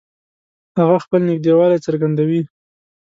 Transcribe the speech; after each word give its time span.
هغه 0.79 0.97
خپل 1.05 1.19
نږدېوالی 1.29 1.79
څرګندوي 1.85 2.41